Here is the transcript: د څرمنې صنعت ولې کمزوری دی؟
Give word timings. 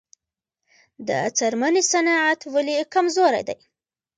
د 1.07 1.09
څرمنې 1.37 1.81
صنعت 1.91 2.39
ولې 2.53 2.75
کمزوری 2.93 3.41
دی؟ 3.47 3.57